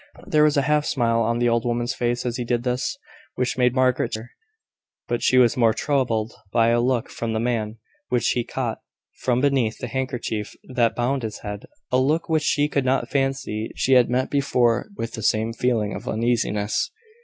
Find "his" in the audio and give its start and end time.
11.21-11.41